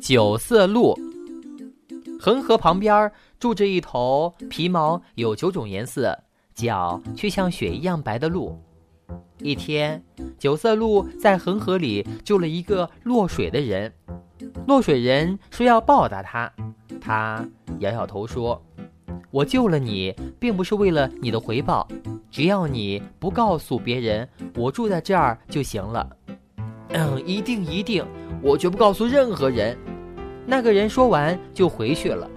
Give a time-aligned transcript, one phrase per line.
[0.00, 0.98] 九色鹿。
[2.18, 6.18] 恒河旁边住着一头皮毛有九种颜色、
[6.54, 8.58] 脚却像雪一样白的鹿。
[9.38, 10.02] 一天，
[10.38, 13.92] 九色鹿在恒河里救了一个落水的人。
[14.66, 16.52] 落水人说要报答他，
[17.00, 17.46] 他
[17.80, 18.60] 摇摇头说
[19.30, 21.86] ：“我救了你，并不是为了你的回报，
[22.30, 26.08] 只要你不告诉别人我住在这儿就行了。”
[26.90, 28.04] 嗯，一定一定，
[28.42, 29.76] 我绝不告诉任何人。
[30.46, 32.28] 那个人说完就回去了。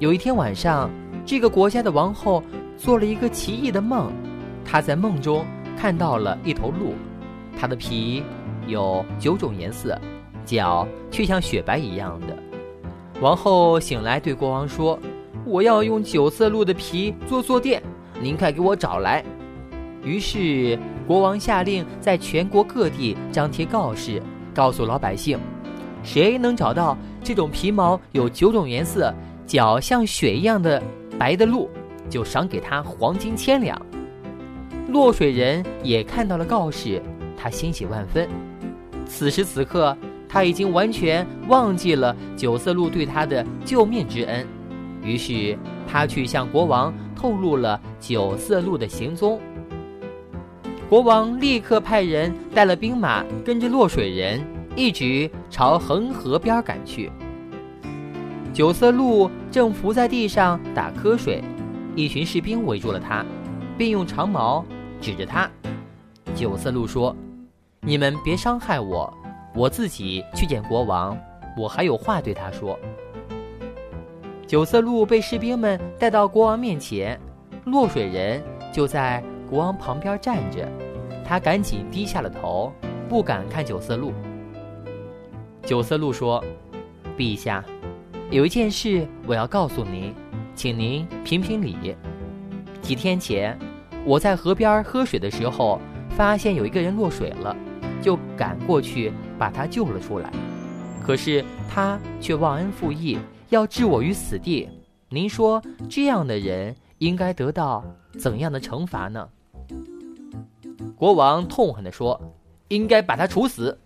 [0.00, 0.90] 有一天晚上，
[1.24, 2.42] 这个国家的王后
[2.76, 4.12] 做了一个奇异的梦，
[4.64, 5.46] 她在梦中
[5.76, 6.94] 看到了一头鹿，
[7.58, 8.24] 它的皮
[8.66, 9.96] 有九种颜色，
[10.44, 12.36] 脚却像雪白一样的。
[13.20, 14.98] 王后醒来对国王说
[15.46, 17.80] ：“我要用九色鹿的皮做坐垫，
[18.20, 19.24] 您快给我找来。”
[20.04, 24.22] 于是国王下令在全国各地张贴告示，
[24.54, 25.38] 告诉老百姓。
[26.02, 29.12] 谁能找到这种皮毛有九种颜色、
[29.46, 30.82] 脚像雪一样的
[31.18, 31.70] 白的鹿，
[32.10, 33.80] 就赏给他黄金千两。
[34.88, 37.02] 落水人也看到了告示，
[37.36, 38.28] 他欣喜万分。
[39.06, 39.96] 此时此刻，
[40.28, 44.46] 他已经完全忘记了九色鹿对他的救命之恩，
[45.02, 45.56] 于是
[45.88, 49.40] 他去向国王透露了九色鹿的行踪。
[50.88, 54.44] 国王立刻派人带了兵马，跟着落水人。
[54.76, 57.08] 一直朝恒河边赶去。
[58.52, 61.40] 九色鹿正伏在地上打瞌睡，
[61.94, 63.24] 一群士兵围住了他，
[63.78, 64.64] 并用长矛
[65.00, 65.48] 指着他。
[66.34, 67.14] 九色鹿说
[67.82, 69.12] ：“你们别伤害我，
[69.54, 71.16] 我自己去见国王，
[71.56, 72.76] 我还有话对他说。”
[74.44, 77.16] 九色鹿被士兵们带到国王面前，
[77.66, 79.22] 落水人就在
[79.54, 80.68] 国王旁边站着，
[81.24, 82.72] 他赶紧低下了头，
[83.08, 84.12] 不敢看九色鹿。
[85.64, 86.44] 九色鹿说
[87.16, 87.64] ：“陛下，
[88.32, 90.12] 有一件事我要告诉您，
[90.56, 91.94] 请您评评理。
[92.82, 93.56] 几天前，
[94.04, 97.56] 我在河边喝水的时候，发现有一个人落水了，
[98.02, 100.32] 就赶过去把他救了出来。
[101.00, 103.16] 可是他却忘恩负义，
[103.50, 104.68] 要置我于死地。
[105.10, 107.84] 您说这样的人应该得到
[108.18, 109.28] 怎样的惩罚呢？”
[110.96, 112.20] 国王痛恨地说
[112.68, 113.78] ：“应该把他处死。”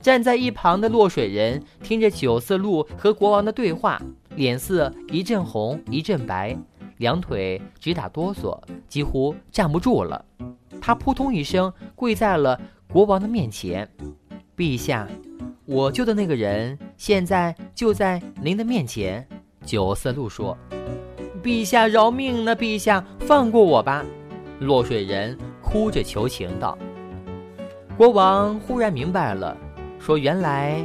[0.00, 4.02] 站在一旁的落水人听着九色鹿和国王的对话，
[4.34, 6.56] 脸色一阵红一阵白，
[6.96, 10.24] 两腿直打哆嗦，几乎站不住了。
[10.80, 13.88] 他扑通一声跪在了国王的面前
[14.56, 15.08] ：“陛下，
[15.64, 19.24] 我救的那个人现在就在您的面前。”
[19.64, 20.58] 九色鹿说
[21.40, 22.56] ：“陛下饶命呢！
[22.56, 24.04] 陛下放过我吧！”
[24.58, 25.38] 落水人
[25.72, 26.76] 哭着求情道。
[27.96, 29.56] 国王忽然明白了。
[29.98, 30.84] 说：“原来，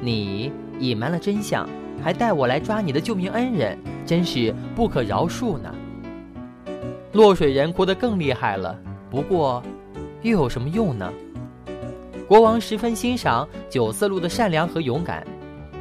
[0.00, 1.68] 你隐瞒了真相，
[2.02, 5.72] 还带我来抓你的救命恩人，真是不可饶恕呢。”
[7.12, 8.76] 落水人哭得更厉害了。
[9.10, 9.62] 不过，
[10.22, 11.12] 又有什么用呢？
[12.26, 15.26] 国王十分欣赏九色鹿的善良和勇敢，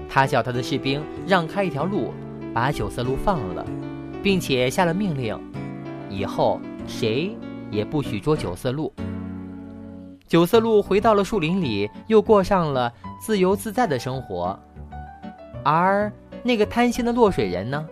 [0.10, 2.14] 他叫他的士兵让开一条路，
[2.54, 3.66] 把九色鹿放了，
[4.22, 5.40] 并且下了命令：
[6.10, 7.34] 以后谁
[7.72, 8.92] 也不许捉九色鹿。
[10.28, 14.60] 九色鹿回到了树林里，又过上了自由自在的生活。
[15.64, 16.12] 而
[16.44, 17.88] 那个贪心的落水人呢？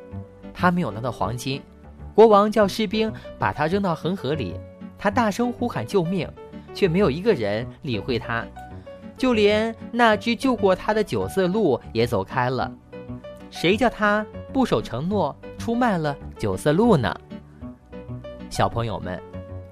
[0.54, 1.62] 他没有拿到黄金。
[2.14, 4.56] 国王叫士兵把他扔到恒河里，
[4.98, 6.30] 他大声呼喊救命，
[6.74, 8.46] 却没有一个人理会他，
[9.18, 12.72] 就连那只救过他的九色鹿也走开了。
[13.52, 17.14] 谁叫他不守承诺，出卖了九色鹿呢？
[18.50, 19.22] 小朋友们，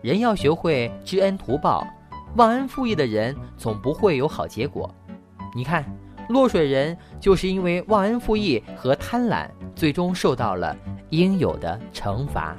[0.04, 1.88] 人要学会知恩图报。
[2.36, 4.94] 忘恩负义的人总不会有好结果。
[5.56, 5.86] 你看，
[6.28, 10.76] 落水人就是因为忘恩负义和贪婪，最终受到了
[11.12, 12.54] 应有的惩罚。